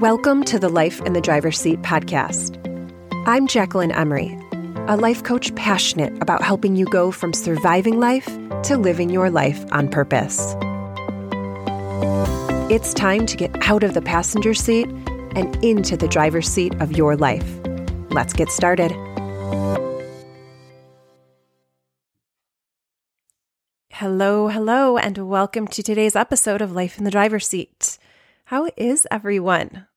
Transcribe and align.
Welcome 0.00 0.44
to 0.44 0.58
the 0.58 0.70
Life 0.70 1.02
in 1.02 1.12
the 1.12 1.20
Driver's 1.20 1.60
Seat 1.60 1.82
podcast. 1.82 2.56
I'm 3.26 3.46
Jacquelyn 3.46 3.94
Emery, 3.94 4.34
a 4.88 4.96
life 4.96 5.22
coach 5.24 5.54
passionate 5.56 6.16
about 6.22 6.42
helping 6.42 6.74
you 6.74 6.86
go 6.86 7.10
from 7.10 7.34
surviving 7.34 8.00
life 8.00 8.24
to 8.62 8.78
living 8.78 9.10
your 9.10 9.28
life 9.28 9.62
on 9.72 9.90
purpose. 9.90 10.56
It's 12.72 12.94
time 12.94 13.26
to 13.26 13.36
get 13.36 13.54
out 13.68 13.82
of 13.82 13.92
the 13.92 14.00
passenger 14.00 14.54
seat 14.54 14.88
and 15.36 15.62
into 15.62 15.98
the 15.98 16.08
driver's 16.08 16.48
seat 16.48 16.74
of 16.80 16.92
your 16.92 17.14
life. 17.14 17.60
Let's 18.08 18.32
get 18.32 18.48
started. 18.48 18.92
Hello, 23.90 24.48
hello, 24.48 24.96
and 24.96 25.28
welcome 25.28 25.68
to 25.68 25.82
today's 25.82 26.16
episode 26.16 26.62
of 26.62 26.72
Life 26.72 26.96
in 26.96 27.04
the 27.04 27.10
Driver's 27.10 27.46
Seat. 27.46 27.98
How 28.44 28.66
is 28.78 29.06
everyone? 29.10 29.88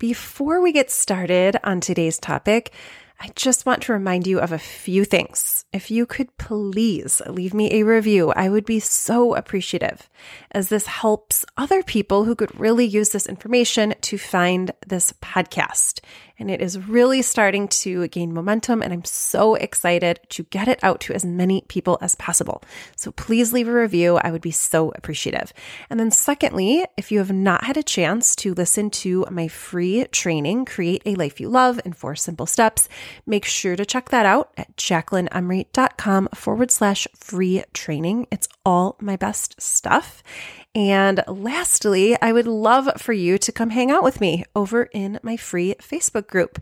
Before 0.00 0.62
we 0.62 0.72
get 0.72 0.90
started 0.90 1.58
on 1.62 1.80
today's 1.82 2.18
topic, 2.18 2.72
I 3.20 3.28
just 3.34 3.66
want 3.66 3.82
to 3.82 3.92
remind 3.92 4.26
you 4.26 4.40
of 4.40 4.50
a 4.50 4.58
few 4.58 5.04
things. 5.04 5.66
If 5.74 5.90
you 5.90 6.06
could 6.06 6.34
please 6.38 7.20
leave 7.26 7.52
me 7.52 7.70
a 7.74 7.82
review, 7.82 8.30
I 8.30 8.48
would 8.48 8.64
be 8.64 8.80
so 8.80 9.34
appreciative, 9.34 10.08
as 10.52 10.70
this 10.70 10.86
helps 10.86 11.44
other 11.58 11.82
people 11.82 12.24
who 12.24 12.34
could 12.34 12.58
really 12.58 12.86
use 12.86 13.10
this 13.10 13.26
information 13.26 13.92
to 14.00 14.16
find 14.16 14.72
this 14.86 15.12
podcast 15.20 16.00
and 16.40 16.50
it 16.50 16.60
is 16.60 16.78
really 16.88 17.22
starting 17.22 17.68
to 17.68 18.08
gain 18.08 18.32
momentum. 18.32 18.82
And 18.82 18.92
I'm 18.92 19.04
so 19.04 19.54
excited 19.54 20.20
to 20.30 20.42
get 20.44 20.66
it 20.66 20.80
out 20.82 21.00
to 21.02 21.12
as 21.12 21.24
many 21.24 21.62
people 21.68 21.98
as 22.00 22.14
possible. 22.14 22.62
So 22.96 23.12
please 23.12 23.52
leave 23.52 23.68
a 23.68 23.72
review. 23.72 24.16
I 24.16 24.32
would 24.32 24.40
be 24.40 24.50
so 24.50 24.90
appreciative. 24.96 25.52
And 25.90 26.00
then, 26.00 26.10
secondly, 26.10 26.84
if 26.96 27.12
you 27.12 27.18
have 27.18 27.32
not 27.32 27.64
had 27.64 27.76
a 27.76 27.82
chance 27.82 28.34
to 28.36 28.54
listen 28.54 28.90
to 28.90 29.26
my 29.30 29.46
free 29.46 30.06
training, 30.06 30.64
Create 30.64 31.02
a 31.04 31.14
Life 31.14 31.40
You 31.40 31.48
Love 31.48 31.80
in 31.84 31.92
Four 31.92 32.16
Simple 32.16 32.46
Steps, 32.46 32.88
make 33.26 33.44
sure 33.44 33.76
to 33.76 33.84
check 33.84 34.08
that 34.08 34.26
out 34.26 34.50
at 34.56 34.74
jacquelynemery.com 34.76 36.28
forward 36.34 36.70
slash 36.70 37.06
free 37.14 37.62
training. 37.74 38.26
It's 38.30 38.48
all 38.64 38.96
my 39.00 39.16
best 39.16 39.60
stuff. 39.60 40.22
And 40.74 41.24
lastly, 41.26 42.16
I 42.22 42.32
would 42.32 42.46
love 42.46 42.88
for 42.98 43.12
you 43.12 43.38
to 43.38 43.50
come 43.50 43.70
hang 43.70 43.90
out 43.90 44.04
with 44.04 44.20
me 44.20 44.44
over 44.54 44.84
in 44.84 45.18
my 45.22 45.36
free 45.36 45.74
Facebook 45.80 46.28
group. 46.28 46.60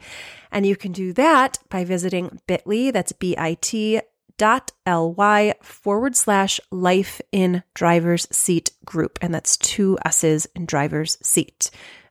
And 0.50 0.65
you 0.65 0.77
can 0.77 0.92
do 0.92 1.12
that 1.12 1.59
by 1.69 1.84
visiting 1.84 2.41
bit.ly, 2.47 2.91
that's 2.91 3.12
B-I-T 3.12 4.00
dot 4.39 4.70
ly 4.87 5.53
forward 5.61 6.17
slash 6.17 6.61
life 6.70 7.20
in 7.33 7.62
driver's 7.75 8.27
seat 8.31 8.70
group. 8.84 9.19
And 9.20 9.34
that's 9.34 9.56
two 9.56 9.98
S's 10.05 10.47
in 10.55 10.65
driver's 10.65 11.19
seat. 11.20 11.70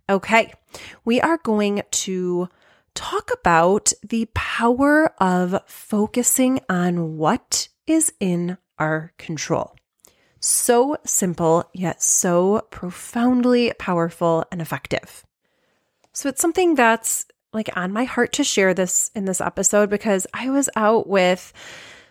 Okay, 0.09 0.53
we 1.03 1.19
are 1.19 1.37
going 1.37 1.81
to 1.89 2.49
talk 2.93 3.31
about 3.33 3.91
the 4.07 4.27
power 4.33 5.13
of 5.21 5.61
focusing 5.65 6.59
on 6.69 7.17
what 7.17 7.69
is 7.87 8.13
in 8.19 8.57
our 8.77 9.13
control. 9.17 9.75
So 10.39 10.97
simple, 11.03 11.69
yet 11.73 12.01
so 12.01 12.67
profoundly 12.69 13.73
powerful 13.79 14.45
and 14.51 14.61
effective. 14.61 15.25
So 16.13 16.29
it's 16.29 16.41
something 16.41 16.75
that's 16.75 17.25
like 17.53 17.75
on 17.75 17.91
my 17.91 18.03
heart 18.03 18.33
to 18.33 18.43
share 18.43 18.73
this 18.73 19.09
in 19.15 19.25
this 19.25 19.41
episode 19.41 19.89
because 19.89 20.27
I 20.33 20.49
was 20.49 20.69
out 20.75 21.07
with 21.07 21.53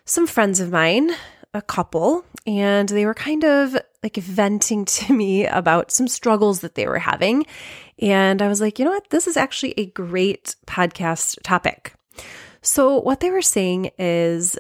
some 0.05 0.27
friends 0.27 0.61
of 0.61 0.71
mine, 0.71 1.11
a 1.55 1.63
couple, 1.63 2.25
and 2.47 2.89
they 2.89 3.07
were 3.07 3.15
kind 3.15 3.45
of 3.45 3.77
like 4.03 4.17
venting 4.17 4.85
to 4.97 5.13
me 5.13 5.47
about 5.47 5.91
some 5.91 6.09
struggles 6.09 6.61
that 6.61 6.75
they 6.75 6.87
were 6.87 6.99
having. 6.99 7.47
And 7.99 8.43
I 8.43 8.49
was 8.49 8.61
like, 8.61 8.79
you 8.79 8.85
know 8.85 8.91
what? 8.91 9.11
This 9.11 9.27
is 9.27 9.37
actually 9.37 9.75
a 9.77 9.87
great 9.87 10.55
podcast 10.67 11.39
topic. 11.43 11.95
So, 12.63 13.01
what 13.01 13.21
they 13.21 13.31
were 13.31 13.43
saying 13.43 13.93
is 13.99 14.59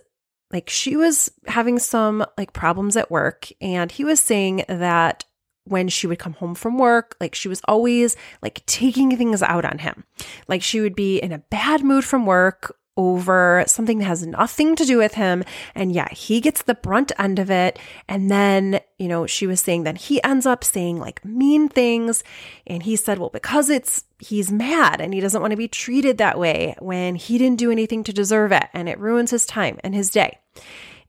like 0.57 0.71
she 0.71 0.97
was 0.97 1.31
having 1.47 1.79
some 1.79 2.25
like 2.39 2.55
problems 2.55 2.97
at 2.97 3.11
work 3.11 3.49
and 3.61 3.93
he 3.93 4.05
was 4.05 4.19
saying 4.19 4.65
that 4.71 5.23
when 5.65 5.87
she 5.89 6.07
would 6.07 6.19
come 6.19 6.33
home 6.33 6.55
from 6.55 6.79
work, 6.79 7.15
like 7.21 7.35
she 7.35 7.47
was 7.47 7.61
always 7.69 8.17
like 8.41 8.65
taking 8.65 9.15
things 9.19 9.43
out 9.43 9.67
on 9.67 9.77
him. 9.77 10.05
Like 10.49 10.63
she 10.63 10.81
would 10.81 10.97
be 10.97 11.19
in 11.19 11.31
a 11.31 11.41
bad 11.51 11.85
mood 11.85 12.07
from 12.07 12.25
work 12.25 12.75
over 12.97 13.65
something 13.67 13.99
that 13.99 14.07
has 14.07 14.27
nothing 14.27 14.75
to 14.77 14.85
do 14.85 14.99
with 14.99 15.15
him. 15.15 15.45
And 15.75 15.93
yeah, 15.93 16.09
he 16.13 16.41
gets 16.41 16.63
the 16.63 16.75
brunt 16.75 17.13
end 17.19 17.39
of 17.39 17.51
it. 17.51 17.79
And 18.09 18.31
then, 18.31 18.81
you 18.99 19.09
know, 19.09 19.27
she 19.27 19.47
was 19.47 19.61
saying 19.61 19.85
that 19.85 19.99
he 19.99 20.23
ends 20.23 20.47
up 20.47 20.65
saying 20.65 20.99
like 20.99 21.25
mean 21.25 21.69
things. 21.69 22.25
And 22.67 22.83
he 22.83 22.97
said, 22.97 23.19
well, 23.19 23.31
because 23.31 23.69
it's, 23.69 24.05
he's 24.19 24.51
mad 24.51 25.01
and 25.01 25.13
he 25.13 25.21
doesn't 25.21 25.41
want 25.41 25.51
to 25.51 25.57
be 25.57 25.69
treated 25.69 26.19
that 26.19 26.39
way 26.39 26.75
when 26.79 27.17
he 27.17 27.39
didn't 27.39 27.59
do 27.59 27.71
anything 27.71 28.03
to 28.05 28.13
deserve 28.13 28.53
it. 28.53 28.69
And 28.73 28.89
it 28.89 28.99
ruins 28.99 29.31
his 29.31 29.47
time 29.47 29.79
and 29.85 29.95
his 29.95 30.11
day. 30.11 30.39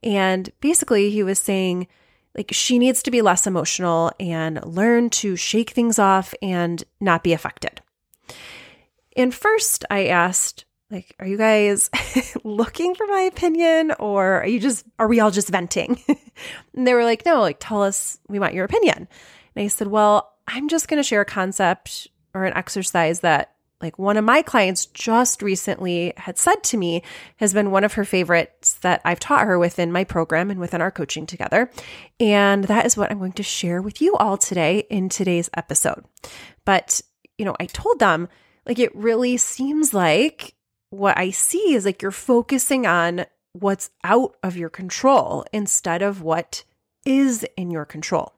And 0.04 0.50
basically, 0.60 1.10
he 1.10 1.24
was 1.24 1.40
saying, 1.40 1.88
like, 2.36 2.52
she 2.54 2.78
needs 2.78 3.02
to 3.04 3.12
be 3.12 3.24
less 3.24 3.48
emotional 3.48 4.12
and 4.20 4.64
learn 4.64 5.10
to 5.10 5.36
shake 5.36 5.72
things 5.72 5.98
off 5.98 6.36
and 6.42 6.84
not 7.00 7.24
be 7.24 7.34
affected. 7.34 7.82
And 9.16 9.34
first, 9.34 9.84
I 9.90 10.06
asked, 10.06 10.66
like, 10.90 11.16
are 11.20 11.28
you 11.28 11.38
guys 11.38 11.90
looking 12.44 12.96
for 12.96 13.06
my 13.08 13.22
opinion 13.22 13.94
or 14.00 14.42
are 14.42 14.48
you 14.48 14.60
just, 14.60 14.86
are 14.98 15.08
we 15.08 15.20
all 15.20 15.32
just 15.32 15.50
venting? 15.50 16.02
and 16.74 16.88
they 16.88 16.94
were 16.94 17.04
like, 17.04 17.26
no, 17.26 17.42
like, 17.42 17.58
tell 17.60 17.84
us, 17.84 18.18
we 18.30 18.40
want 18.40 18.54
your 18.54 18.66
opinion. 18.66 19.08
And 19.56 19.66
I 19.66 19.68
said, 19.68 19.88
well, 19.88 20.34
I'm 20.48 20.70
just 20.70 20.88
going 20.88 21.02
to 21.02 21.08
share 21.08 21.22
a 21.22 21.26
concept 21.26 22.08
or 22.34 22.46
an 22.46 22.56
exercise 22.56 23.20
that 23.20 23.54
like 23.82 24.00
one 24.00 24.18
of 24.18 24.24
my 24.24 24.42
clients 24.42 24.88
just 24.88 25.42
recently 25.42 26.14
had 26.18 26.38
said 26.38 26.64
to 26.64 26.78
me 26.78 27.04
has 27.36 27.54
been 27.54 27.70
one 27.70 27.84
of 27.84 27.94
her 27.94 28.06
favorites 28.06 28.76
that 28.82 29.02
I've 29.06 29.20
taught 29.20 29.46
her 29.46 29.60
within 29.60 29.92
my 29.92 30.04
program 30.04 30.50
and 30.50 30.60
within 30.60 30.82
our 30.82 30.90
coaching 30.90 31.28
together. 31.28 31.70
And 32.20 32.64
that 32.64 32.86
is 32.86 32.98
what 32.98 33.12
I'm 33.12 33.20
going 33.20 33.34
to 33.34 33.44
share 33.44 33.82
with 33.82 34.02
you 34.02 34.16
all 34.16 34.38
today 34.38 34.86
in 34.90 35.10
today's 35.10 35.50
episode. 35.56 36.06
But, 36.66 37.02
you 37.38 37.46
know, 37.46 37.56
I 37.60 37.66
told 37.66 38.00
them 38.00 38.30
like 38.66 38.80
it 38.80 38.96
really 38.96 39.38
seems 39.38 39.94
like 39.94 40.56
what 40.90 41.18
I 41.18 41.32
see 41.32 41.74
is 41.74 41.86
like 41.86 42.02
you're 42.02 42.12
focusing 42.12 42.86
on 42.86 43.26
what's 43.54 43.90
out 44.04 44.36
of 44.44 44.58
your 44.58 44.70
control 44.70 45.46
instead 45.52 46.02
of 46.02 46.22
what 46.22 46.64
is 47.06 47.46
in 47.56 47.72
your 47.72 47.86
control. 47.86 48.34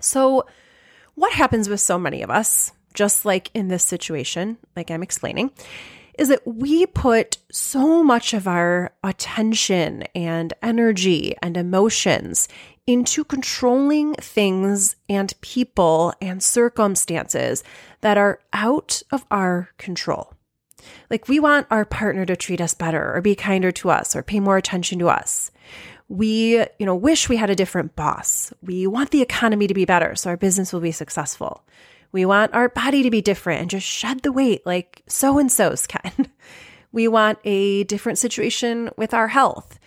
So, 0.00 0.46
what 1.14 1.32
happens 1.32 1.68
with 1.68 1.80
so 1.80 1.98
many 1.98 2.22
of 2.22 2.30
us, 2.30 2.72
just 2.94 3.24
like 3.24 3.50
in 3.54 3.68
this 3.68 3.84
situation, 3.84 4.56
like 4.74 4.90
I'm 4.90 5.02
explaining, 5.02 5.50
is 6.18 6.28
that 6.28 6.46
we 6.46 6.86
put 6.86 7.38
so 7.50 8.02
much 8.02 8.34
of 8.34 8.46
our 8.46 8.92
attention 9.02 10.02
and 10.14 10.52
energy 10.62 11.34
and 11.42 11.56
emotions 11.56 12.48
into 12.86 13.24
controlling 13.24 14.14
things 14.14 14.96
and 15.08 15.32
people 15.40 16.12
and 16.20 16.42
circumstances 16.42 17.62
that 18.00 18.18
are 18.18 18.40
out 18.52 19.02
of 19.10 19.24
our 19.30 19.70
control. 19.78 20.34
Like 21.10 21.28
we 21.28 21.40
want 21.40 21.66
our 21.70 21.84
partner 21.84 22.24
to 22.26 22.36
treat 22.36 22.60
us 22.60 22.74
better 22.74 23.14
or 23.14 23.20
be 23.20 23.34
kinder 23.34 23.72
to 23.72 23.90
us 23.90 24.16
or 24.16 24.22
pay 24.22 24.40
more 24.40 24.56
attention 24.56 24.98
to 25.00 25.08
us. 25.08 25.50
We, 26.08 26.58
you 26.78 26.86
know, 26.86 26.94
wish 26.94 27.28
we 27.28 27.36
had 27.36 27.50
a 27.50 27.54
different 27.54 27.96
boss. 27.96 28.52
We 28.62 28.86
want 28.86 29.10
the 29.10 29.22
economy 29.22 29.66
to 29.66 29.74
be 29.74 29.84
better 29.84 30.14
so 30.14 30.30
our 30.30 30.36
business 30.36 30.72
will 30.72 30.80
be 30.80 30.92
successful. 30.92 31.64
We 32.12 32.26
want 32.26 32.52
our 32.52 32.68
body 32.68 33.02
to 33.02 33.10
be 33.10 33.22
different 33.22 33.62
and 33.62 33.70
just 33.70 33.86
shed 33.86 34.20
the 34.20 34.32
weight 34.32 34.66
like 34.66 35.02
so 35.06 35.38
and 35.38 35.50
so's 35.50 35.86
can. 35.86 36.12
We 36.92 37.08
want 37.08 37.38
a 37.44 37.84
different 37.84 38.18
situation 38.18 38.90
with 38.96 39.14
our 39.14 39.28
health. 39.28 39.78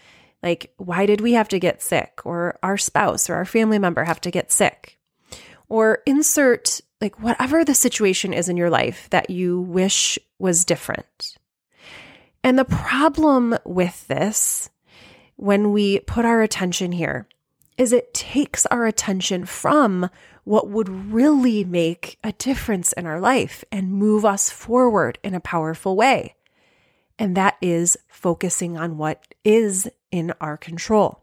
Like, 0.42 0.74
why 0.78 1.06
did 1.06 1.22
we 1.22 1.34
have 1.34 1.48
to 1.50 1.60
get 1.60 1.82
sick? 1.82 2.20
Or 2.26 2.58
our 2.62 2.78
spouse 2.78 3.30
or 3.30 3.36
our 3.36 3.46
family 3.46 3.80
member 3.80 4.04
have 4.04 4.22
to 4.22 4.32
get 4.32 4.52
sick? 4.52 4.98
Or 5.70 6.00
insert 6.06 6.82
like 7.02 7.22
whatever 7.22 7.66
the 7.66 7.76
situation 7.76 8.34
is 8.34 8.50
in 8.50 8.58
your 8.58 8.70
life 8.70 9.10
that 9.10 9.30
you 9.30 9.60
wish 9.60 10.18
was 10.40 10.66
different. 10.66 11.38
And 12.44 12.58
the 12.58 12.66
problem 12.66 13.58
with 13.66 14.08
this, 14.08 14.70
when 15.36 15.72
we 15.72 16.00
put 16.00 16.26
our 16.26 16.42
attention 16.42 16.92
here, 16.92 17.28
is 17.78 17.92
it 17.92 18.14
takes 18.14 18.66
our 18.68 18.86
attention 18.86 19.46
from 19.46 20.10
what 20.44 20.70
would 20.70 20.88
really 20.88 21.64
make 21.64 22.18
a 22.24 22.32
difference 22.34 22.94
in 22.94 23.06
our 23.06 23.20
life 23.20 23.66
and 23.72 23.92
move 23.92 24.24
us 24.24 24.50
forward 24.50 25.18
in 25.24 25.34
a 25.34 25.40
powerful 25.40 25.96
way. 25.96 26.36
And 27.18 27.36
that 27.36 27.58
is 27.62 27.98
focusing 28.08 28.78
on 28.78 28.98
what 28.98 29.34
is 29.44 29.90
in 30.12 30.34
our 30.40 30.56
control. 30.56 31.22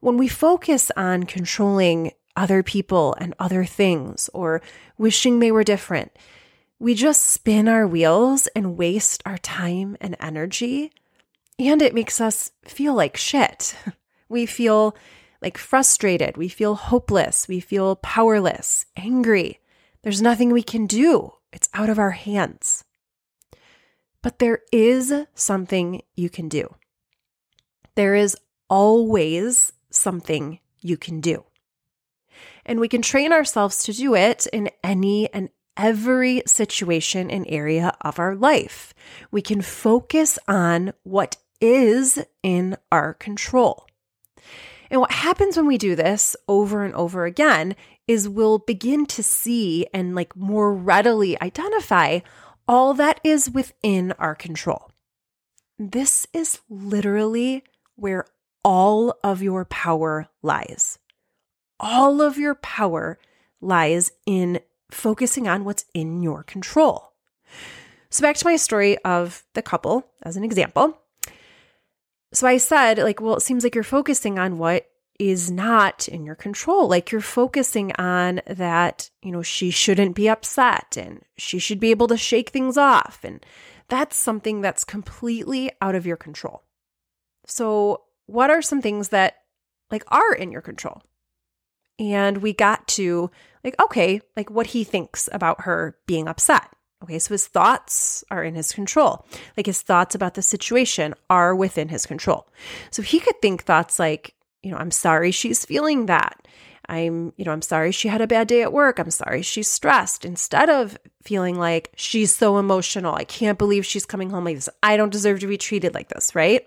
When 0.00 0.16
we 0.16 0.28
focus 0.28 0.90
on 0.96 1.24
controlling 1.24 2.12
other 2.36 2.62
people 2.62 3.14
and 3.18 3.34
other 3.38 3.64
things 3.64 4.30
or 4.32 4.62
wishing 4.98 5.38
they 5.38 5.52
were 5.52 5.64
different. 5.64 6.12
We 6.78 6.94
just 6.94 7.22
spin 7.22 7.68
our 7.68 7.86
wheels 7.86 8.46
and 8.48 8.76
waste 8.76 9.22
our 9.26 9.38
time 9.38 9.96
and 10.00 10.16
energy. 10.18 10.92
And 11.58 11.82
it 11.82 11.94
makes 11.94 12.20
us 12.20 12.52
feel 12.64 12.94
like 12.94 13.16
shit. 13.16 13.74
We 14.30 14.46
feel 14.46 14.94
like 15.42 15.58
frustrated. 15.58 16.36
We 16.36 16.48
feel 16.48 16.76
hopeless. 16.76 17.48
We 17.48 17.58
feel 17.58 17.96
powerless, 17.96 18.86
angry. 18.96 19.58
There's 20.02 20.22
nothing 20.22 20.52
we 20.52 20.62
can 20.62 20.86
do 20.86 21.32
it's 21.52 21.68
out 21.74 21.90
of 21.90 21.98
our 21.98 22.12
hands. 22.12 22.84
But 24.22 24.38
there 24.38 24.60
is 24.72 25.12
something 25.34 26.02
you 26.14 26.28
can 26.30 26.48
do. 26.48 26.74
There 27.94 28.14
is 28.14 28.36
always 28.68 29.72
something 29.90 30.60
you 30.80 30.96
can 30.96 31.20
do. 31.20 31.44
And 32.70 32.78
we 32.78 32.86
can 32.86 33.02
train 33.02 33.32
ourselves 33.32 33.82
to 33.82 33.92
do 33.92 34.14
it 34.14 34.46
in 34.52 34.70
any 34.84 35.28
and 35.34 35.48
every 35.76 36.44
situation 36.46 37.28
and 37.28 37.44
area 37.48 37.96
of 38.02 38.20
our 38.20 38.36
life. 38.36 38.94
We 39.32 39.42
can 39.42 39.60
focus 39.60 40.38
on 40.46 40.92
what 41.02 41.36
is 41.60 42.24
in 42.44 42.76
our 42.92 43.14
control. 43.14 43.88
And 44.88 45.00
what 45.00 45.10
happens 45.10 45.56
when 45.56 45.66
we 45.66 45.78
do 45.78 45.96
this 45.96 46.36
over 46.46 46.84
and 46.84 46.94
over 46.94 47.24
again 47.24 47.74
is 48.06 48.28
we'll 48.28 48.58
begin 48.58 49.04
to 49.06 49.22
see 49.24 49.88
and 49.92 50.14
like 50.14 50.36
more 50.36 50.72
readily 50.72 51.42
identify 51.42 52.20
all 52.68 52.94
that 52.94 53.20
is 53.24 53.50
within 53.50 54.12
our 54.12 54.36
control. 54.36 54.92
This 55.76 56.24
is 56.32 56.60
literally 56.68 57.64
where 57.96 58.26
all 58.64 59.18
of 59.24 59.42
your 59.42 59.64
power 59.64 60.28
lies. 60.40 61.00
All 61.80 62.20
of 62.20 62.36
your 62.36 62.54
power 62.54 63.18
lies 63.60 64.12
in 64.26 64.60
focusing 64.90 65.48
on 65.48 65.64
what's 65.64 65.86
in 65.94 66.22
your 66.22 66.42
control. 66.42 67.12
So, 68.10 68.22
back 68.22 68.36
to 68.36 68.46
my 68.46 68.56
story 68.56 68.98
of 68.98 69.44
the 69.54 69.62
couple 69.62 70.04
as 70.22 70.36
an 70.36 70.44
example. 70.44 70.98
So, 72.32 72.46
I 72.46 72.58
said, 72.58 72.98
like, 72.98 73.20
well, 73.20 73.36
it 73.36 73.42
seems 73.42 73.64
like 73.64 73.74
you're 73.74 73.82
focusing 73.82 74.38
on 74.38 74.58
what 74.58 74.86
is 75.18 75.50
not 75.50 76.08
in 76.08 76.24
your 76.24 76.34
control. 76.34 76.88
Like, 76.88 77.12
you're 77.12 77.20
focusing 77.20 77.92
on 77.96 78.40
that, 78.46 79.10
you 79.22 79.32
know, 79.32 79.42
she 79.42 79.70
shouldn't 79.70 80.16
be 80.16 80.28
upset 80.28 80.96
and 80.96 81.22
she 81.38 81.58
should 81.58 81.80
be 81.80 81.90
able 81.90 82.08
to 82.08 82.16
shake 82.16 82.50
things 82.50 82.76
off. 82.76 83.20
And 83.22 83.44
that's 83.88 84.16
something 84.16 84.60
that's 84.60 84.84
completely 84.84 85.70
out 85.80 85.94
of 85.94 86.06
your 86.06 86.16
control. 86.16 86.62
So, 87.46 88.02
what 88.26 88.50
are 88.50 88.62
some 88.62 88.82
things 88.82 89.08
that 89.10 89.36
like 89.90 90.04
are 90.08 90.34
in 90.34 90.52
your 90.52 90.62
control? 90.62 91.02
And 92.00 92.38
we 92.38 92.54
got 92.54 92.88
to 92.88 93.30
like, 93.62 93.80
okay, 93.80 94.22
like 94.36 94.50
what 94.50 94.68
he 94.68 94.82
thinks 94.82 95.28
about 95.32 95.62
her 95.62 95.96
being 96.06 96.26
upset. 96.26 96.68
Okay, 97.02 97.18
so 97.18 97.32
his 97.32 97.46
thoughts 97.46 98.24
are 98.30 98.42
in 98.42 98.54
his 98.54 98.72
control. 98.72 99.26
Like 99.56 99.66
his 99.66 99.82
thoughts 99.82 100.14
about 100.14 100.34
the 100.34 100.42
situation 100.42 101.14
are 101.28 101.54
within 101.54 101.88
his 101.88 102.06
control. 102.06 102.48
So 102.90 103.02
he 103.02 103.20
could 103.20 103.40
think 103.40 103.62
thoughts 103.62 103.98
like, 103.98 104.34
you 104.62 104.70
know, 104.70 104.78
I'm 104.78 104.90
sorry 104.90 105.30
she's 105.30 105.64
feeling 105.64 106.06
that. 106.06 106.46
I'm, 106.88 107.32
you 107.36 107.44
know, 107.44 107.52
I'm 107.52 107.62
sorry 107.62 107.92
she 107.92 108.08
had 108.08 108.20
a 108.20 108.26
bad 108.26 108.48
day 108.48 108.62
at 108.62 108.72
work. 108.72 108.98
I'm 108.98 109.10
sorry 109.10 109.42
she's 109.42 109.68
stressed. 109.68 110.24
Instead 110.24 110.68
of 110.68 110.98
feeling 111.22 111.56
like 111.56 111.92
she's 111.96 112.34
so 112.34 112.58
emotional, 112.58 113.14
I 113.14 113.24
can't 113.24 113.58
believe 113.58 113.86
she's 113.86 114.06
coming 114.06 114.30
home 114.30 114.44
like 114.44 114.56
this. 114.56 114.68
I 114.82 114.96
don't 114.96 115.12
deserve 115.12 115.40
to 115.40 115.46
be 115.46 115.56
treated 115.56 115.94
like 115.94 116.08
this, 116.08 116.34
right? 116.34 116.66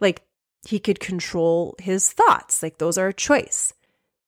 Like 0.00 0.22
he 0.66 0.78
could 0.78 1.00
control 1.00 1.76
his 1.78 2.12
thoughts. 2.12 2.62
Like 2.62 2.78
those 2.78 2.96
are 2.96 3.08
a 3.08 3.12
choice. 3.12 3.74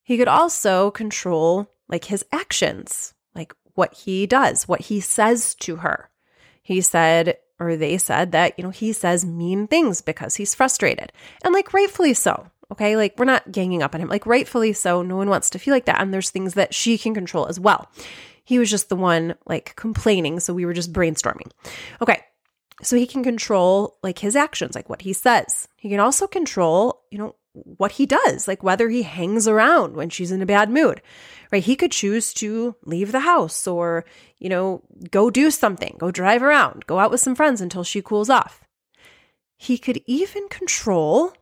He 0.05 0.19
could 0.19 0.29
also 0.29 0.91
control 0.91 1.71
like 1.89 2.05
his 2.05 2.25
actions, 2.31 3.15
like 3.35 3.55
what 3.75 3.95
he 3.95 4.27
does, 4.27 4.69
what 4.69 4.83
he 4.83 5.01
says 5.01 5.55
to 5.57 5.77
her. 5.77 6.11
He 6.63 6.81
said, 6.81 7.39
or 7.59 7.77
they 7.77 7.99
said 7.99 8.33
that, 8.33 8.55
you 8.59 8.65
know, 8.65 8.71
he 8.71 8.93
says 8.93 9.25
mean 9.25 9.67
things 9.67 10.01
because 10.01 10.37
he's 10.37 10.55
frustrated. 10.55 11.13
And 11.43 11.53
like 11.53 11.73
rightfully 11.73 12.15
so. 12.15 12.51
Okay. 12.71 12.97
Like 12.97 13.19
we're 13.19 13.25
not 13.25 13.51
ganging 13.51 13.83
up 13.83 13.95
on 13.95 14.01
him. 14.01 14.09
Like 14.09 14.27
rightfully 14.27 14.73
so. 14.73 15.03
No 15.03 15.17
one 15.17 15.29
wants 15.29 15.51
to 15.51 15.59
feel 15.59 15.75
like 15.75 15.87
that. 15.87 16.01
And 16.01 16.13
there's 16.13 16.31
things 16.31 16.55
that 16.55 16.75
she 16.75 16.99
can 16.99 17.15
control 17.15 17.47
as 17.47 17.59
well. 17.59 17.91
He 18.45 18.59
was 18.59 18.71
just 18.71 18.89
the 18.89 18.97
one 18.97 19.37
like 19.47 19.75
complaining. 19.77 20.41
So 20.41 20.53
we 20.53 20.67
were 20.67 20.75
just 20.75 20.93
brainstorming. 20.93 21.51
Okay. 22.03 22.21
So 22.83 22.97
he 22.97 23.07
can 23.07 23.23
control 23.23 23.97
like 24.03 24.19
his 24.19 24.37
actions, 24.37 24.75
like 24.75 24.91
what 24.91 25.03
he 25.03 25.13
says. 25.13 25.69
He 25.77 25.89
can 25.89 26.01
also 26.01 26.27
control, 26.27 27.03
you 27.11 27.19
know, 27.19 27.37
what 27.55 27.93
he 27.93 28.07
does, 28.07 28.47
like 28.49 28.63
whether 28.63 28.89
he 28.89 29.03
hangs 29.03 29.47
around 29.49 29.95
when 29.95 30.11
she's 30.11 30.33
in 30.33 30.43
a 30.43 30.47
bad 30.47 30.71
mood, 30.71 31.01
right? 31.51 31.63
He 31.63 31.77
could 31.77 31.93
choose 31.93 32.35
to 32.35 32.75
leave 32.85 33.13
the 33.13 33.21
house 33.21 33.67
or, 33.67 34.05
you 34.39 34.49
know, 34.49 34.83
go 35.11 35.31
do 35.31 35.51
something, 35.51 35.95
go 35.99 36.11
drive 36.11 36.43
around, 36.43 36.87
go 36.87 36.99
out 36.99 37.11
with 37.11 37.21
some 37.21 37.35
friends 37.35 37.61
until 37.61 37.85
she 37.85 38.03
cools 38.03 38.29
off. 38.29 38.65
He 39.57 39.79
could 39.79 40.03
even 40.07 40.49
control 40.49 41.33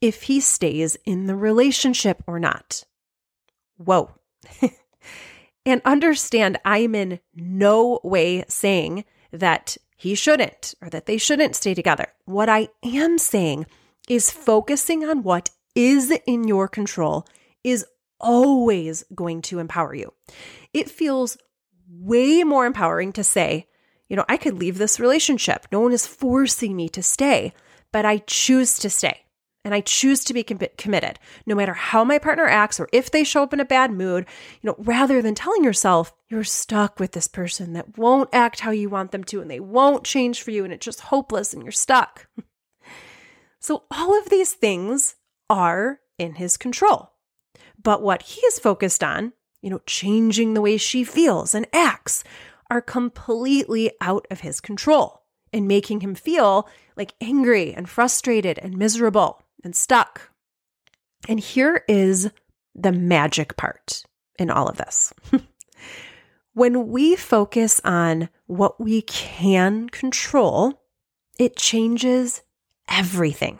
if 0.00 0.24
he 0.24 0.40
stays 0.40 0.96
in 1.04 1.26
the 1.26 1.36
relationship 1.36 2.22
or 2.26 2.38
not. 2.40 2.84
Whoa. 3.76 4.14
and 5.66 5.82
understand, 5.84 6.58
I'm 6.64 6.94
in 6.94 7.20
no 7.34 8.00
way 8.02 8.44
saying 8.48 9.04
that 9.32 9.76
he 9.96 10.14
shouldn't 10.14 10.74
or 10.80 10.88
that 10.90 11.06
they 11.06 11.18
shouldn't 11.18 11.56
stay 11.56 11.74
together. 11.74 12.06
What 12.24 12.48
I 12.48 12.68
am 12.82 13.18
saying 13.18 13.66
is 14.08 14.30
focusing 14.30 15.04
on 15.04 15.22
what 15.22 15.50
is 15.78 16.10
in 16.26 16.48
your 16.48 16.66
control 16.66 17.24
is 17.62 17.86
always 18.18 19.04
going 19.14 19.40
to 19.42 19.60
empower 19.60 19.94
you. 19.94 20.12
It 20.72 20.90
feels 20.90 21.38
way 21.88 22.42
more 22.42 22.66
empowering 22.66 23.12
to 23.12 23.22
say, 23.22 23.68
you 24.08 24.16
know, 24.16 24.24
I 24.28 24.38
could 24.38 24.54
leave 24.54 24.78
this 24.78 24.98
relationship. 24.98 25.68
No 25.70 25.78
one 25.78 25.92
is 25.92 26.04
forcing 26.04 26.74
me 26.74 26.88
to 26.88 27.02
stay, 27.02 27.54
but 27.92 28.04
I 28.04 28.18
choose 28.26 28.80
to 28.80 28.90
stay 28.90 29.20
and 29.64 29.72
I 29.72 29.80
choose 29.80 30.24
to 30.24 30.34
be 30.34 30.42
com- 30.42 30.58
committed 30.76 31.20
no 31.46 31.54
matter 31.54 31.74
how 31.74 32.02
my 32.02 32.18
partner 32.18 32.46
acts 32.46 32.80
or 32.80 32.88
if 32.92 33.12
they 33.12 33.22
show 33.22 33.44
up 33.44 33.52
in 33.52 33.60
a 33.60 33.64
bad 33.64 33.92
mood, 33.92 34.26
you 34.60 34.68
know, 34.68 34.74
rather 34.78 35.22
than 35.22 35.36
telling 35.36 35.62
yourself 35.62 36.12
you're 36.28 36.42
stuck 36.42 36.98
with 36.98 37.12
this 37.12 37.28
person 37.28 37.74
that 37.74 37.96
won't 37.96 38.30
act 38.32 38.60
how 38.60 38.72
you 38.72 38.88
want 38.88 39.12
them 39.12 39.22
to 39.24 39.40
and 39.40 39.48
they 39.48 39.60
won't 39.60 40.02
change 40.02 40.42
for 40.42 40.50
you 40.50 40.64
and 40.64 40.72
it's 40.72 40.84
just 40.84 41.02
hopeless 41.02 41.54
and 41.54 41.62
you're 41.62 41.70
stuck. 41.70 42.26
so 43.60 43.84
all 43.92 44.18
of 44.18 44.28
these 44.28 44.52
things 44.54 45.14
are 45.48 46.00
in 46.18 46.34
his 46.34 46.56
control. 46.56 47.12
But 47.82 48.02
what 48.02 48.22
he 48.22 48.40
is 48.42 48.58
focused 48.58 49.04
on, 49.04 49.32
you 49.62 49.70
know, 49.70 49.80
changing 49.86 50.54
the 50.54 50.60
way 50.60 50.76
she 50.76 51.04
feels 51.04 51.54
and 51.54 51.66
acts, 51.72 52.24
are 52.70 52.82
completely 52.82 53.90
out 54.00 54.26
of 54.30 54.40
his 54.40 54.60
control 54.60 55.22
and 55.52 55.66
making 55.66 56.00
him 56.00 56.14
feel 56.14 56.68
like 56.96 57.14
angry 57.20 57.72
and 57.72 57.88
frustrated 57.88 58.58
and 58.58 58.76
miserable 58.76 59.42
and 59.64 59.74
stuck. 59.74 60.30
And 61.28 61.40
here 61.40 61.84
is 61.88 62.30
the 62.74 62.92
magic 62.92 63.56
part 63.56 64.04
in 64.38 64.50
all 64.50 64.68
of 64.68 64.76
this. 64.76 65.12
when 66.52 66.88
we 66.88 67.16
focus 67.16 67.80
on 67.84 68.28
what 68.46 68.80
we 68.80 69.02
can 69.02 69.88
control, 69.88 70.82
it 71.38 71.56
changes 71.56 72.42
everything. 72.88 73.58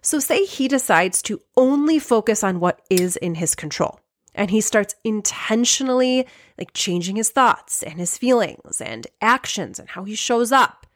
So, 0.00 0.18
say 0.18 0.44
he 0.44 0.68
decides 0.68 1.22
to 1.22 1.40
only 1.56 1.98
focus 1.98 2.44
on 2.44 2.60
what 2.60 2.82
is 2.88 3.16
in 3.16 3.36
his 3.36 3.54
control 3.54 4.00
and 4.38 4.52
he 4.52 4.60
starts 4.60 4.94
intentionally 5.02 6.24
like 6.56 6.72
changing 6.72 7.16
his 7.16 7.30
thoughts 7.30 7.82
and 7.82 7.98
his 7.98 8.16
feelings 8.16 8.80
and 8.80 9.06
actions 9.20 9.80
and 9.80 9.88
how 9.90 10.04
he 10.04 10.14
shows 10.14 10.52
up. 10.52 10.86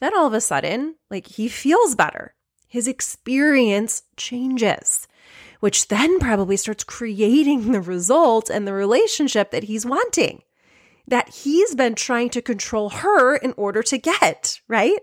Then 0.00 0.14
all 0.16 0.26
of 0.26 0.34
a 0.34 0.40
sudden, 0.40 0.96
like 1.08 1.28
he 1.28 1.48
feels 1.48 1.94
better. 1.94 2.34
His 2.66 2.88
experience 2.88 4.02
changes, 4.16 5.06
which 5.60 5.86
then 5.86 6.18
probably 6.18 6.56
starts 6.56 6.82
creating 6.82 7.70
the 7.70 7.80
result 7.80 8.50
and 8.50 8.66
the 8.66 8.72
relationship 8.72 9.52
that 9.52 9.64
he's 9.64 9.86
wanting, 9.86 10.42
that 11.06 11.28
he's 11.28 11.76
been 11.76 11.94
trying 11.94 12.30
to 12.30 12.42
control 12.42 12.90
her 12.90 13.36
in 13.36 13.54
order 13.56 13.84
to 13.84 13.98
get, 13.98 14.60
right? 14.66 15.00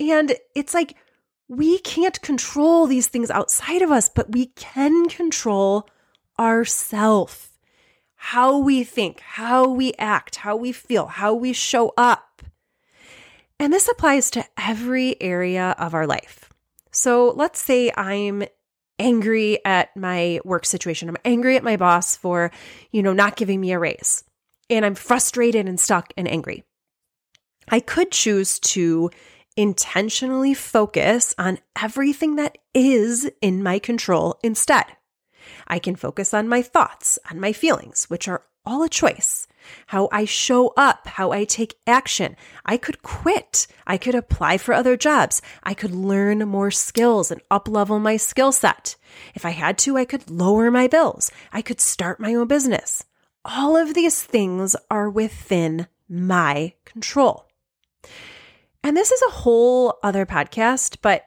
And 0.00 0.34
it's 0.54 0.72
like 0.72 0.96
we 1.48 1.78
can't 1.78 2.20
control 2.20 2.86
these 2.86 3.08
things 3.08 3.30
outside 3.30 3.82
of 3.82 3.90
us, 3.90 4.08
but 4.08 4.32
we 4.32 4.46
can 4.46 5.08
control 5.08 5.88
ourself. 6.38 7.58
How 8.16 8.58
we 8.58 8.84
think, 8.84 9.20
how 9.20 9.68
we 9.68 9.94
act, 9.98 10.36
how 10.36 10.56
we 10.56 10.72
feel, 10.72 11.06
how 11.06 11.34
we 11.34 11.52
show 11.52 11.94
up. 11.96 12.42
And 13.58 13.72
this 13.72 13.88
applies 13.88 14.30
to 14.32 14.44
every 14.58 15.20
area 15.22 15.74
of 15.78 15.94
our 15.94 16.06
life. 16.06 16.52
So 16.90 17.30
let's 17.30 17.60
say 17.60 17.90
I'm 17.96 18.44
angry 18.98 19.64
at 19.64 19.96
my 19.96 20.40
work 20.44 20.66
situation. 20.66 21.08
I'm 21.08 21.16
angry 21.24 21.56
at 21.56 21.62
my 21.62 21.76
boss 21.76 22.16
for, 22.16 22.50
you 22.90 23.02
know, 23.02 23.12
not 23.12 23.36
giving 23.36 23.60
me 23.60 23.72
a 23.72 23.78
raise. 23.78 24.24
And 24.68 24.84
I'm 24.84 24.94
frustrated 24.94 25.66
and 25.66 25.78
stuck 25.78 26.12
and 26.16 26.28
angry. 26.28 26.64
I 27.68 27.80
could 27.80 28.10
choose 28.10 28.58
to 28.60 29.10
intentionally 29.58 30.54
focus 30.54 31.34
on 31.36 31.58
everything 31.82 32.36
that 32.36 32.56
is 32.72 33.28
in 33.42 33.60
my 33.62 33.80
control 33.80 34.38
instead. 34.42 34.86
I 35.66 35.80
can 35.80 35.96
focus 35.96 36.32
on 36.32 36.48
my 36.48 36.62
thoughts, 36.62 37.18
on 37.28 37.40
my 37.40 37.52
feelings, 37.52 38.04
which 38.08 38.28
are 38.28 38.44
all 38.64 38.84
a 38.84 38.88
choice. 38.88 39.48
How 39.88 40.08
I 40.12 40.26
show 40.26 40.72
up, 40.76 41.08
how 41.08 41.32
I 41.32 41.44
take 41.44 41.74
action. 41.86 42.36
I 42.64 42.76
could 42.76 43.02
quit. 43.02 43.66
I 43.84 43.96
could 43.96 44.14
apply 44.14 44.58
for 44.58 44.74
other 44.74 44.96
jobs. 44.96 45.42
I 45.64 45.74
could 45.74 45.90
learn 45.92 46.46
more 46.46 46.70
skills 46.70 47.32
and 47.32 47.40
uplevel 47.50 48.00
my 48.00 48.16
skill 48.16 48.52
set. 48.52 48.94
If 49.34 49.44
I 49.44 49.50
had 49.50 49.76
to, 49.78 49.96
I 49.96 50.04
could 50.04 50.30
lower 50.30 50.70
my 50.70 50.86
bills. 50.86 51.32
I 51.52 51.62
could 51.62 51.80
start 51.80 52.20
my 52.20 52.34
own 52.34 52.46
business. 52.46 53.04
all 53.44 53.76
of 53.76 53.94
these 53.94 54.22
things 54.22 54.76
are 54.90 55.08
within 55.08 55.86
my 56.08 56.74
control. 56.84 57.46
And 58.82 58.96
this 58.96 59.10
is 59.10 59.22
a 59.22 59.32
whole 59.32 59.98
other 60.02 60.24
podcast, 60.24 60.98
but 61.02 61.26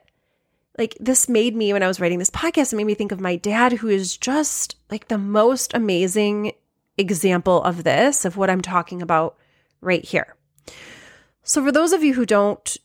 like 0.78 0.96
this 1.00 1.28
made 1.28 1.56
me, 1.56 1.74
when 1.74 1.84
I 1.84 1.88
was 1.88 2.00
writing 2.00 2.20
this 2.20 2.30
podcast, 2.30 2.74
it 2.74 2.78
made 2.78 2.86
me 2.86 2.96
think 2.96 3.12
of 3.12 3.20
my 3.20 3.36
dad, 3.36 3.74
who 3.74 3.88
is 3.88 4.18
just 4.18 4.76
like 4.90 5.08
the 5.08 5.18
most 5.18 5.74
amazing 5.74 6.54
example 6.98 7.62
of 7.64 7.84
this, 7.84 8.26
of 8.26 8.38
what 8.38 8.50
I'm 8.50 8.62
talking 8.62 9.02
about 9.02 9.38
right 9.82 10.04
here. 10.04 10.36
So, 11.44 11.64
for 11.64 11.72
those 11.72 11.92
of 11.92 12.04
you 12.04 12.14
who 12.14 12.26
don't 12.26 12.78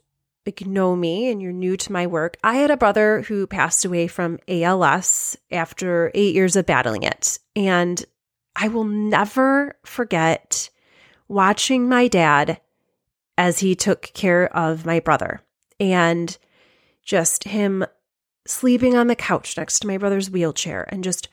like 0.44 0.66
know 0.66 0.94
me 0.94 1.30
and 1.30 1.42
you're 1.42 1.52
new 1.52 1.76
to 1.76 1.92
my 1.92 2.06
work, 2.06 2.36
I 2.42 2.56
had 2.56 2.70
a 2.70 2.76
brother 2.76 3.22
who 3.22 3.46
passed 3.46 3.84
away 3.84 4.06
from 4.06 4.38
ALS 4.48 5.36
after 5.50 6.10
eight 6.14 6.34
years 6.34 6.56
of 6.56 6.66
battling 6.66 7.02
it. 7.02 7.38
And 7.54 8.04
I 8.54 8.68
will 8.68 8.84
never 8.84 9.76
forget 9.84 10.70
watching 11.28 11.88
my 11.88 12.08
dad 12.08 12.60
as 13.38 13.58
he 13.60 13.74
took 13.74 14.02
care 14.14 14.54
of 14.56 14.86
my 14.86 15.00
brother 15.00 15.42
and 15.78 16.36
just 17.02 17.44
him 17.44 17.84
sleeping 18.46 18.96
on 18.96 19.06
the 19.06 19.16
couch 19.16 19.56
next 19.56 19.80
to 19.80 19.86
my 19.86 19.98
brother's 19.98 20.30
wheelchair 20.30 20.88
and 20.88 21.04
just 21.04 21.28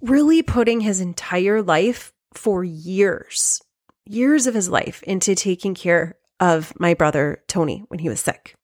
really 0.00 0.42
putting 0.42 0.80
his 0.80 1.00
entire 1.00 1.62
life 1.62 2.12
for 2.34 2.62
years, 2.62 3.60
years 4.06 4.46
of 4.46 4.54
his 4.54 4.68
life 4.68 5.02
into 5.02 5.34
taking 5.34 5.74
care 5.74 6.16
of 6.38 6.72
my 6.78 6.94
brother 6.94 7.42
Tony 7.48 7.84
when 7.88 7.98
he 7.98 8.08
was 8.08 8.20
sick 8.20 8.54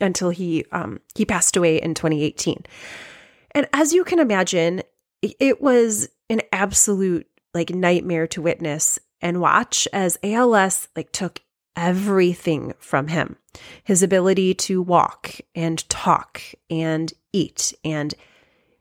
until 0.00 0.30
he 0.30 0.64
um 0.72 0.98
he 1.14 1.24
passed 1.24 1.56
away 1.56 1.80
in 1.80 1.94
2018. 1.94 2.64
And 3.54 3.68
as 3.72 3.92
you 3.92 4.04
can 4.04 4.18
imagine, 4.18 4.82
it 5.20 5.60
was 5.60 6.08
an 6.30 6.40
absolute 6.52 7.26
like 7.54 7.70
nightmare 7.70 8.26
to 8.28 8.42
witness 8.42 8.98
and 9.20 9.40
watch 9.40 9.86
as 9.92 10.18
ALS 10.22 10.88
like 10.96 11.12
took 11.12 11.40
everything 11.76 12.74
from 12.78 13.08
him. 13.08 13.36
His 13.82 14.02
ability 14.02 14.54
to 14.54 14.82
walk 14.82 15.40
and 15.54 15.88
talk 15.88 16.40
and 16.70 17.12
eat 17.32 17.74
and 17.84 18.14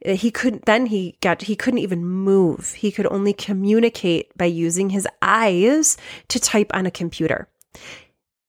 he 0.03 0.31
couldn't 0.31 0.65
then 0.65 0.87
he 0.87 1.17
got 1.21 1.43
he 1.43 1.55
couldn't 1.55 1.79
even 1.79 2.05
move. 2.05 2.73
He 2.73 2.91
could 2.91 3.05
only 3.07 3.33
communicate 3.33 4.35
by 4.37 4.45
using 4.45 4.89
his 4.89 5.07
eyes 5.21 5.97
to 6.29 6.39
type 6.39 6.71
on 6.73 6.85
a 6.85 6.91
computer. 6.91 7.47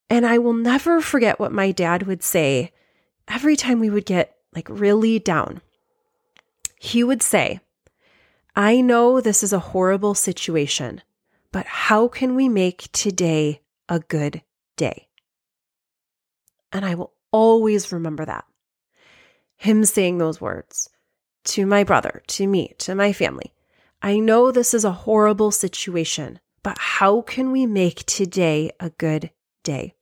And 0.08 0.26
I 0.26 0.38
will 0.38 0.54
never 0.54 1.00
forget 1.00 1.38
what 1.38 1.52
my 1.52 1.72
dad 1.72 2.04
would 2.04 2.22
say 2.22 2.72
every 3.28 3.56
time 3.56 3.80
we 3.80 3.90
would 3.90 4.06
get 4.06 4.36
like 4.54 4.68
really 4.70 5.18
down. 5.18 5.60
He 6.78 7.04
would 7.04 7.22
say, 7.22 7.60
I 8.54 8.80
know 8.80 9.20
this 9.20 9.42
is 9.42 9.52
a 9.52 9.58
horrible 9.58 10.14
situation, 10.14 11.00
but 11.52 11.64
how 11.66 12.08
can 12.08 12.34
we 12.34 12.48
make 12.48 12.90
today 12.92 13.61
a 13.92 14.00
good 14.00 14.42
day? 14.78 15.06
And 16.72 16.82
I 16.82 16.94
will 16.94 17.12
always 17.30 17.92
remember 17.92 18.24
that. 18.24 18.46
Him 19.56 19.84
saying 19.84 20.16
those 20.16 20.40
words 20.40 20.88
to 21.44 21.66
my 21.66 21.84
brother, 21.84 22.22
to 22.28 22.46
me, 22.46 22.72
to 22.78 22.94
my 22.94 23.12
family. 23.12 23.52
I 24.00 24.18
know 24.18 24.50
this 24.50 24.72
is 24.72 24.86
a 24.86 24.92
horrible 24.92 25.50
situation, 25.50 26.40
but 26.62 26.78
how 26.78 27.20
can 27.20 27.52
we 27.52 27.66
make 27.66 28.06
today 28.06 28.70
a 28.80 28.88
good 28.90 29.30
day? 29.62 29.94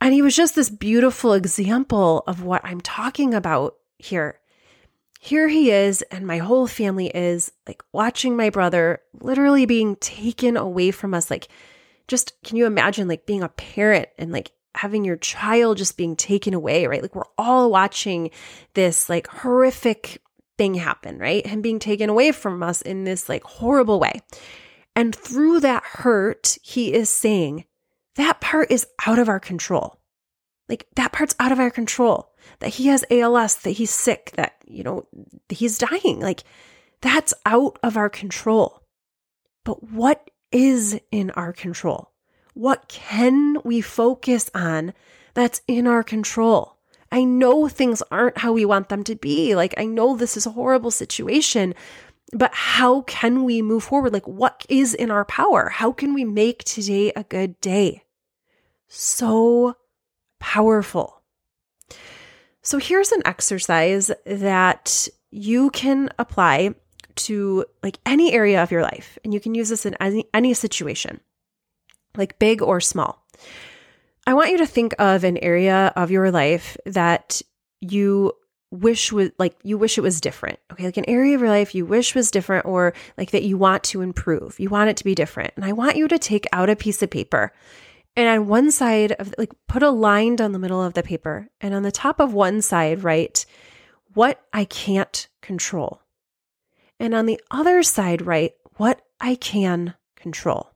And 0.00 0.12
he 0.12 0.20
was 0.20 0.34
just 0.34 0.56
this 0.56 0.68
beautiful 0.68 1.32
example 1.34 2.24
of 2.26 2.42
what 2.42 2.64
I'm 2.64 2.80
talking 2.80 3.34
about 3.34 3.76
here. 3.98 4.40
Here 5.20 5.46
he 5.46 5.70
is, 5.70 6.02
and 6.10 6.26
my 6.26 6.38
whole 6.38 6.66
family 6.66 7.06
is 7.06 7.52
like 7.68 7.82
watching 7.92 8.36
my 8.36 8.50
brother 8.50 9.00
literally 9.20 9.66
being 9.66 9.94
taken 9.96 10.56
away 10.56 10.90
from 10.90 11.14
us. 11.14 11.30
Like, 11.30 11.48
just 12.10 12.32
can 12.42 12.56
you 12.56 12.66
imagine 12.66 13.06
like 13.06 13.24
being 13.24 13.44
a 13.44 13.48
parent 13.48 14.08
and 14.18 14.32
like 14.32 14.50
having 14.74 15.04
your 15.04 15.16
child 15.16 15.78
just 15.78 15.96
being 15.96 16.16
taken 16.16 16.54
away, 16.54 16.86
right? 16.86 17.02
Like, 17.02 17.14
we're 17.14 17.22
all 17.38 17.70
watching 17.70 18.30
this 18.74 19.08
like 19.08 19.28
horrific 19.28 20.20
thing 20.58 20.74
happen, 20.74 21.18
right? 21.18 21.46
Him 21.46 21.62
being 21.62 21.78
taken 21.78 22.10
away 22.10 22.32
from 22.32 22.62
us 22.62 22.82
in 22.82 23.04
this 23.04 23.28
like 23.28 23.44
horrible 23.44 24.00
way. 24.00 24.20
And 24.96 25.14
through 25.14 25.60
that 25.60 25.84
hurt, 25.84 26.58
he 26.62 26.92
is 26.92 27.08
saying 27.08 27.64
that 28.16 28.40
part 28.40 28.72
is 28.72 28.86
out 29.06 29.20
of 29.20 29.28
our 29.28 29.40
control. 29.40 30.00
Like 30.68 30.86
that 30.96 31.12
part's 31.12 31.36
out 31.38 31.52
of 31.52 31.60
our 31.60 31.70
control. 31.70 32.32
That 32.58 32.70
he 32.70 32.88
has 32.88 33.04
ALS, 33.10 33.56
that 33.56 33.70
he's 33.70 33.90
sick, 33.90 34.32
that, 34.34 34.54
you 34.66 34.82
know, 34.82 35.06
he's 35.48 35.78
dying. 35.78 36.20
Like 36.20 36.42
that's 37.00 37.34
out 37.46 37.78
of 37.84 37.96
our 37.96 38.10
control. 38.10 38.82
But 39.64 39.82
what 39.90 40.30
is 40.52 40.98
in 41.10 41.30
our 41.32 41.52
control? 41.52 42.10
What 42.54 42.88
can 42.88 43.58
we 43.64 43.80
focus 43.80 44.50
on 44.54 44.92
that's 45.34 45.62
in 45.68 45.86
our 45.86 46.02
control? 46.02 46.76
I 47.12 47.24
know 47.24 47.68
things 47.68 48.02
aren't 48.10 48.38
how 48.38 48.52
we 48.52 48.64
want 48.64 48.88
them 48.88 49.04
to 49.04 49.16
be. 49.16 49.54
Like, 49.54 49.74
I 49.76 49.84
know 49.84 50.16
this 50.16 50.36
is 50.36 50.46
a 50.46 50.50
horrible 50.50 50.90
situation, 50.90 51.74
but 52.32 52.52
how 52.54 53.02
can 53.02 53.44
we 53.44 53.62
move 53.62 53.84
forward? 53.84 54.12
Like, 54.12 54.28
what 54.28 54.64
is 54.68 54.94
in 54.94 55.10
our 55.10 55.24
power? 55.24 55.68
How 55.68 55.90
can 55.92 56.14
we 56.14 56.24
make 56.24 56.62
today 56.64 57.12
a 57.16 57.24
good 57.24 57.60
day? 57.60 58.04
So 58.88 59.76
powerful. 60.38 61.22
So, 62.62 62.78
here's 62.78 63.10
an 63.10 63.22
exercise 63.24 64.10
that 64.24 65.08
you 65.30 65.70
can 65.70 66.10
apply 66.18 66.74
to 67.16 67.64
like 67.82 67.98
any 68.06 68.32
area 68.32 68.62
of 68.62 68.70
your 68.70 68.82
life, 68.82 69.18
and 69.24 69.32
you 69.32 69.40
can 69.40 69.54
use 69.54 69.68
this 69.68 69.86
in 69.86 69.94
any, 70.00 70.26
any 70.32 70.54
situation, 70.54 71.20
like 72.16 72.38
big 72.38 72.62
or 72.62 72.80
small. 72.80 73.24
I 74.26 74.34
want 74.34 74.50
you 74.50 74.58
to 74.58 74.66
think 74.66 74.94
of 74.98 75.24
an 75.24 75.38
area 75.38 75.92
of 75.96 76.10
your 76.10 76.30
life 76.30 76.76
that 76.86 77.42
you 77.80 78.32
wish 78.70 79.10
was 79.10 79.30
like 79.38 79.56
you 79.62 79.76
wish 79.76 79.98
it 79.98 80.02
was 80.02 80.20
different. 80.20 80.58
Okay, 80.72 80.84
like 80.84 80.96
an 80.96 81.08
area 81.08 81.34
of 81.34 81.40
your 81.40 81.50
life 81.50 81.74
you 81.74 81.84
wish 81.84 82.14
was 82.14 82.30
different 82.30 82.66
or 82.66 82.92
like 83.18 83.30
that 83.32 83.42
you 83.42 83.58
want 83.58 83.82
to 83.84 84.02
improve. 84.02 84.60
You 84.60 84.68
want 84.68 84.90
it 84.90 84.96
to 84.98 85.04
be 85.04 85.14
different. 85.14 85.52
And 85.56 85.64
I 85.64 85.72
want 85.72 85.96
you 85.96 86.06
to 86.08 86.18
take 86.18 86.46
out 86.52 86.70
a 86.70 86.76
piece 86.76 87.02
of 87.02 87.10
paper 87.10 87.52
and 88.16 88.28
on 88.28 88.48
one 88.48 88.70
side 88.70 89.12
of 89.12 89.34
like 89.38 89.52
put 89.66 89.82
a 89.82 89.90
line 89.90 90.36
down 90.36 90.52
the 90.52 90.58
middle 90.58 90.82
of 90.82 90.94
the 90.94 91.02
paper 91.02 91.48
and 91.60 91.74
on 91.74 91.82
the 91.82 91.92
top 91.92 92.20
of 92.20 92.34
one 92.34 92.62
side 92.62 93.02
write 93.02 93.46
what 94.14 94.44
I 94.52 94.64
can't 94.64 95.28
control. 95.40 96.02
And 97.00 97.14
on 97.14 97.26
the 97.26 97.40
other 97.50 97.82
side 97.82 98.26
write 98.26 98.52
what 98.76 99.02
I 99.20 99.34
can 99.34 99.94
control. 100.14 100.70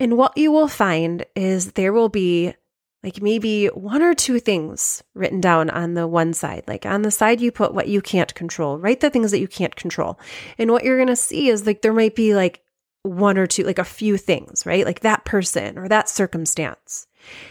And 0.00 0.16
what 0.16 0.36
you 0.38 0.50
will 0.50 0.68
find 0.68 1.26
is 1.36 1.72
there 1.72 1.92
will 1.92 2.08
be 2.08 2.54
like 3.02 3.20
maybe 3.20 3.66
one 3.66 4.02
or 4.02 4.14
two 4.14 4.38
things 4.38 5.02
written 5.14 5.40
down 5.40 5.70
on 5.70 5.94
the 5.94 6.06
one 6.06 6.32
side. 6.32 6.64
Like 6.68 6.86
on 6.86 7.02
the 7.02 7.10
side, 7.10 7.40
you 7.40 7.50
put 7.50 7.74
what 7.74 7.88
you 7.88 8.00
can't 8.00 8.32
control, 8.34 8.78
write 8.78 9.00
the 9.00 9.10
things 9.10 9.32
that 9.32 9.40
you 9.40 9.48
can't 9.48 9.74
control. 9.74 10.18
And 10.56 10.70
what 10.70 10.84
you're 10.84 10.96
going 10.96 11.08
to 11.08 11.16
see 11.16 11.48
is 11.48 11.66
like 11.66 11.82
there 11.82 11.92
might 11.92 12.14
be 12.14 12.34
like 12.34 12.62
one 13.02 13.38
or 13.38 13.46
two, 13.48 13.64
like 13.64 13.80
a 13.80 13.84
few 13.84 14.16
things, 14.16 14.64
right? 14.64 14.86
Like 14.86 15.00
that 15.00 15.24
person 15.24 15.78
or 15.78 15.88
that 15.88 16.08
circumstance. 16.08 17.08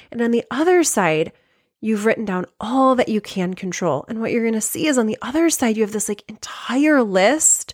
And 0.09 0.21
on 0.21 0.31
the 0.31 0.45
other 0.49 0.83
side, 0.83 1.33
you've 1.81 2.05
written 2.05 2.25
down 2.25 2.45
all 2.59 2.95
that 2.95 3.09
you 3.09 3.19
can 3.19 3.55
control. 3.55 4.05
And 4.07 4.21
what 4.21 4.31
you're 4.31 4.43
going 4.43 4.53
to 4.53 4.61
see 4.61 4.87
is 4.87 4.97
on 4.97 5.07
the 5.07 5.17
other 5.21 5.49
side, 5.49 5.75
you 5.75 5.83
have 5.83 5.91
this 5.91 6.07
like 6.07 6.23
entire 6.29 7.03
list 7.03 7.73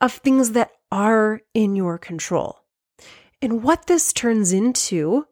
of 0.00 0.12
things 0.12 0.50
that 0.50 0.72
are 0.90 1.40
in 1.54 1.76
your 1.76 1.96
control. 1.96 2.60
And 3.40 3.62
what 3.62 3.86
this 3.86 4.12
turns 4.12 4.52
into 4.52 5.26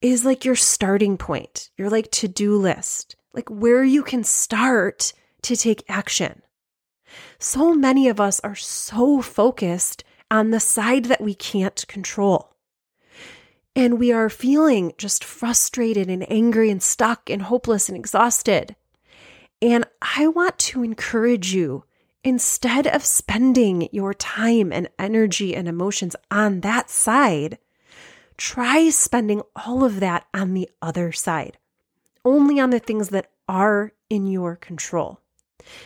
is 0.00 0.24
like 0.24 0.44
your 0.44 0.56
starting 0.56 1.16
point, 1.16 1.70
your 1.76 1.90
like 1.90 2.10
to 2.12 2.28
do 2.28 2.56
list, 2.56 3.16
like 3.32 3.48
where 3.48 3.84
you 3.84 4.02
can 4.02 4.24
start 4.24 5.12
to 5.42 5.56
take 5.56 5.84
action. 5.88 6.42
So 7.38 7.74
many 7.74 8.08
of 8.08 8.20
us 8.20 8.40
are 8.40 8.54
so 8.54 9.22
focused 9.22 10.04
on 10.30 10.50
the 10.50 10.60
side 10.60 11.06
that 11.06 11.20
we 11.20 11.34
can't 11.34 11.86
control. 11.88 12.55
And 13.76 14.00
we 14.00 14.10
are 14.10 14.28
feeling 14.28 14.92
just 14.98 15.22
frustrated 15.22 16.10
and 16.10 16.28
angry 16.32 16.70
and 16.70 16.82
stuck 16.82 17.30
and 17.30 17.42
hopeless 17.42 17.88
and 17.88 17.96
exhausted. 17.96 18.74
And 19.62 19.84
I 20.16 20.26
want 20.26 20.58
to 20.58 20.82
encourage 20.82 21.54
you 21.54 21.84
Instead 22.26 22.88
of 22.88 23.04
spending 23.04 23.88
your 23.92 24.12
time 24.12 24.72
and 24.72 24.88
energy 24.98 25.54
and 25.54 25.68
emotions 25.68 26.16
on 26.28 26.58
that 26.62 26.90
side, 26.90 27.56
try 28.36 28.90
spending 28.90 29.40
all 29.54 29.84
of 29.84 30.00
that 30.00 30.26
on 30.34 30.52
the 30.52 30.68
other 30.82 31.12
side, 31.12 31.56
only 32.24 32.58
on 32.58 32.70
the 32.70 32.80
things 32.80 33.10
that 33.10 33.30
are 33.48 33.92
in 34.10 34.26
your 34.26 34.56
control. 34.56 35.20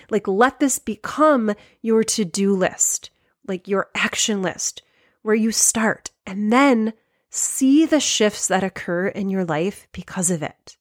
Like, 0.08 0.26
let 0.26 0.60
this 0.60 0.78
become 0.78 1.52
your 1.82 2.02
to 2.04 2.24
do 2.24 2.56
list, 2.56 3.10
like 3.46 3.68
your 3.68 3.90
action 3.94 4.40
list, 4.40 4.80
where 5.20 5.34
you 5.34 5.52
start 5.52 6.10
and 6.26 6.50
then 6.50 6.94
see 7.30 7.86
the 7.86 8.00
shifts 8.00 8.48
that 8.48 8.64
occur 8.64 9.06
in 9.06 9.30
your 9.30 9.44
life 9.44 9.86
because 9.92 10.30
of 10.30 10.42
it. 10.42 10.76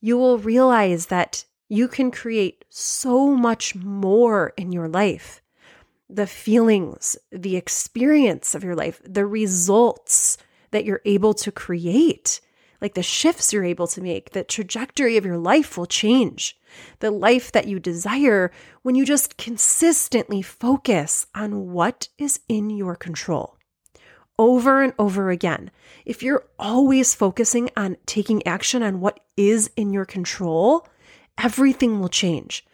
You 0.00 0.18
will 0.18 0.38
realize 0.38 1.06
that 1.06 1.44
you 1.68 1.86
can 1.88 2.10
create 2.10 2.64
so 2.70 3.28
much 3.28 3.74
more 3.74 4.52
in 4.56 4.72
your 4.72 4.88
life 4.88 5.40
the 6.08 6.26
feelings, 6.26 7.16
the 7.30 7.56
experience 7.56 8.54
of 8.54 8.62
your 8.62 8.74
life, 8.74 9.00
the 9.02 9.24
results 9.24 10.36
that 10.70 10.84
you're 10.84 11.00
able 11.06 11.32
to 11.32 11.50
create, 11.50 12.42
like 12.82 12.92
the 12.92 13.02
shifts 13.02 13.50
you're 13.50 13.64
able 13.64 13.86
to 13.86 14.02
make, 14.02 14.32
the 14.32 14.44
trajectory 14.44 15.16
of 15.16 15.24
your 15.24 15.38
life 15.38 15.78
will 15.78 15.86
change. 15.86 16.58
The 16.98 17.10
life 17.10 17.50
that 17.52 17.66
you 17.66 17.78
desire 17.78 18.50
when 18.82 18.94
you 18.94 19.06
just 19.06 19.38
consistently 19.38 20.42
focus 20.42 21.26
on 21.34 21.72
what 21.72 22.08
is 22.18 22.40
in 22.46 22.68
your 22.68 22.94
control 22.94 23.56
over 24.38 24.82
and 24.82 24.92
over 24.98 25.30
again. 25.30 25.70
If 26.04 26.22
you're 26.22 26.46
always 26.58 27.14
focusing 27.14 27.70
on 27.76 27.96
taking 28.06 28.46
action 28.46 28.82
on 28.82 29.00
what 29.00 29.20
is 29.36 29.70
in 29.76 29.92
your 29.92 30.04
control, 30.04 30.86
everything 31.38 32.00
will 32.00 32.08
change. 32.08 32.64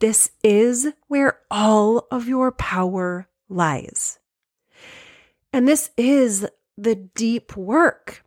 This 0.00 0.30
is 0.44 0.92
where 1.08 1.40
all 1.50 2.06
of 2.10 2.28
your 2.28 2.52
power 2.52 3.28
lies. 3.48 4.18
And 5.52 5.66
this 5.66 5.90
is 5.96 6.46
the 6.76 6.94
deep 6.94 7.56
work 7.56 8.24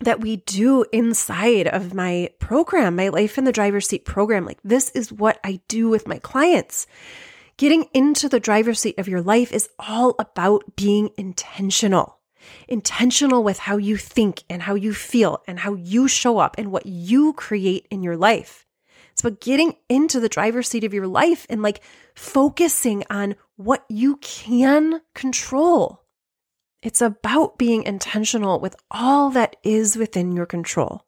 that 0.00 0.20
we 0.20 0.36
do 0.36 0.84
inside 0.92 1.66
of 1.66 1.94
my 1.94 2.30
program, 2.38 2.96
my 2.96 3.08
Life 3.08 3.38
in 3.38 3.44
the 3.44 3.52
Driver's 3.52 3.88
Seat 3.88 4.04
program. 4.04 4.44
Like, 4.44 4.58
this 4.62 4.90
is 4.90 5.12
what 5.12 5.40
I 5.42 5.60
do 5.68 5.88
with 5.88 6.06
my 6.06 6.18
clients. 6.18 6.86
Getting 7.56 7.84
into 7.94 8.28
the 8.28 8.40
driver's 8.40 8.80
seat 8.80 8.98
of 8.98 9.06
your 9.06 9.22
life 9.22 9.52
is 9.52 9.68
all 9.78 10.16
about 10.18 10.74
being 10.74 11.10
intentional. 11.16 12.18
Intentional 12.68 13.44
with 13.44 13.60
how 13.60 13.76
you 13.76 13.96
think 13.96 14.42
and 14.50 14.62
how 14.62 14.74
you 14.74 14.92
feel 14.92 15.42
and 15.46 15.60
how 15.60 15.74
you 15.74 16.08
show 16.08 16.38
up 16.38 16.56
and 16.58 16.72
what 16.72 16.84
you 16.84 17.32
create 17.32 17.86
in 17.90 18.02
your 18.02 18.16
life. 18.16 18.66
It's 19.12 19.22
about 19.22 19.40
getting 19.40 19.76
into 19.88 20.18
the 20.18 20.28
driver's 20.28 20.68
seat 20.68 20.82
of 20.82 20.92
your 20.92 21.06
life 21.06 21.46
and 21.48 21.62
like 21.62 21.80
focusing 22.16 23.04
on 23.08 23.36
what 23.56 23.84
you 23.88 24.16
can 24.16 25.00
control. 25.14 26.02
It's 26.82 27.00
about 27.00 27.56
being 27.56 27.84
intentional 27.84 28.58
with 28.58 28.74
all 28.90 29.30
that 29.30 29.54
is 29.62 29.96
within 29.96 30.32
your 30.32 30.44
control, 30.44 31.06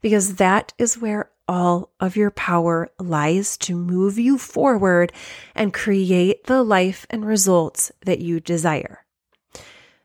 because 0.00 0.36
that 0.36 0.72
is 0.78 0.98
where 0.98 1.30
all 1.48 1.92
of 2.00 2.16
your 2.16 2.30
power 2.30 2.90
lies 2.98 3.56
to 3.58 3.76
move 3.76 4.18
you 4.18 4.38
forward 4.38 5.12
and 5.54 5.72
create 5.72 6.44
the 6.44 6.62
life 6.62 7.06
and 7.10 7.24
results 7.24 7.92
that 8.04 8.20
you 8.20 8.40
desire. 8.40 9.04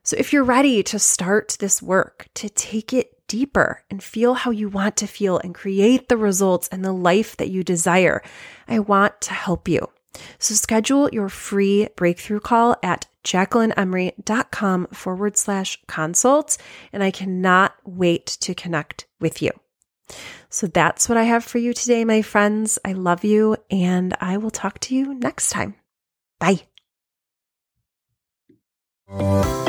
So, 0.04 0.16
if 0.18 0.34
you're 0.34 0.44
ready 0.44 0.82
to 0.84 0.98
start 0.98 1.58
this 1.60 1.82
work, 1.82 2.28
to 2.36 2.50
take 2.50 2.92
it 2.92 3.28
deeper 3.28 3.84
and 3.90 4.04
feel 4.04 4.34
how 4.34 4.52
you 4.52 4.68
want 4.68 4.98
to 4.98 5.08
feel 5.08 5.38
and 5.38 5.54
create 5.54 6.10
the 6.10 6.18
results 6.18 6.68
and 6.70 6.84
the 6.84 6.92
life 6.92 7.38
that 7.38 7.50
you 7.50 7.64
desire, 7.64 8.24
I 8.68 8.80
want 8.80 9.22
to 9.22 9.34
help 9.34 9.68
you. 9.68 9.90
So, 10.40 10.56
schedule 10.56 11.10
your 11.12 11.30
free 11.30 11.88
breakthrough 11.96 12.40
call 12.40 12.76
at 12.82 13.08
jacquelynemery.com 13.24 14.88
forward 14.88 15.38
slash 15.38 15.80
consult, 15.88 16.58
and 16.92 17.04
I 17.04 17.12
cannot 17.12 17.76
wait 17.86 18.26
to 18.26 18.56
connect 18.56 19.06
with 19.20 19.42
you. 19.42 19.52
So 20.50 20.68
that's 20.68 21.08
what 21.08 21.18
I 21.18 21.24
have 21.24 21.44
for 21.44 21.58
you 21.58 21.74
today, 21.74 22.04
my 22.06 22.22
friends. 22.22 22.78
I 22.84 22.94
love 22.94 23.24
you, 23.24 23.58
and 23.70 24.16
I 24.20 24.38
will 24.38 24.52
talk 24.52 24.80
to 24.80 24.96
you 24.96 25.14
next 25.14 25.50
time. 25.50 25.76
Bye. 26.40 26.62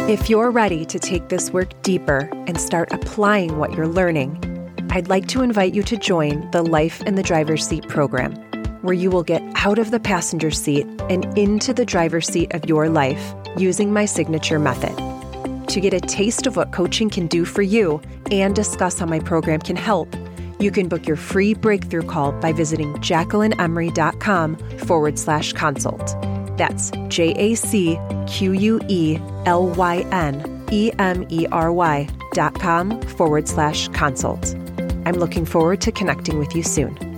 If 0.08 0.28
you're 0.28 0.50
ready 0.50 0.84
to 0.86 0.98
take 0.98 1.28
this 1.28 1.52
work 1.52 1.80
deeper 1.82 2.28
and 2.46 2.60
start 2.60 2.92
applying 2.92 3.58
what 3.58 3.72
you're 3.72 3.88
learning, 3.88 4.38
I'd 4.90 5.08
like 5.08 5.26
to 5.28 5.42
invite 5.42 5.74
you 5.74 5.82
to 5.84 5.96
join 5.96 6.50
the 6.50 6.62
Life 6.62 7.02
in 7.02 7.14
the 7.14 7.22
Driver's 7.22 7.66
Seat 7.66 7.88
program, 7.88 8.34
where 8.82 8.94
you 8.94 9.10
will 9.10 9.22
get 9.22 9.42
out 9.64 9.78
of 9.78 9.90
the 9.90 10.00
passenger 10.00 10.50
seat 10.50 10.86
and 11.08 11.26
into 11.38 11.72
the 11.72 11.86
driver's 11.86 12.26
seat 12.26 12.52
of 12.52 12.68
your 12.68 12.88
life 12.88 13.34
using 13.56 13.92
my 13.92 14.04
signature 14.04 14.58
method. 14.58 14.96
To 15.68 15.80
get 15.80 15.94
a 15.94 16.00
taste 16.00 16.46
of 16.46 16.56
what 16.56 16.72
coaching 16.72 17.08
can 17.08 17.26
do 17.26 17.44
for 17.44 17.62
you 17.62 18.02
and 18.30 18.54
discuss 18.54 18.98
how 18.98 19.06
my 19.06 19.20
program 19.20 19.60
can 19.60 19.76
help, 19.76 20.14
you 20.62 20.70
can 20.70 20.88
book 20.88 21.06
your 21.06 21.16
free 21.16 21.54
breakthrough 21.54 22.06
call 22.06 22.32
by 22.32 22.52
visiting 22.52 22.94
jacquelynemery.com 22.94 24.56
forward 24.78 25.18
slash 25.18 25.52
consult. 25.52 26.16
That's 26.56 26.90
J 27.08 27.32
A 27.36 27.54
C 27.54 27.98
Q 28.26 28.52
U 28.52 28.80
E 28.88 29.18
L 29.46 29.68
Y 29.68 30.06
N 30.12 30.66
E 30.70 30.90
M 30.98 31.26
E 31.28 31.46
R 31.50 31.72
Y 31.72 32.08
dot 32.32 32.58
com 32.58 33.00
forward 33.02 33.48
slash 33.48 33.88
consult. 33.88 34.54
I'm 35.04 35.14
looking 35.14 35.44
forward 35.44 35.80
to 35.82 35.92
connecting 35.92 36.38
with 36.38 36.54
you 36.54 36.62
soon. 36.62 37.11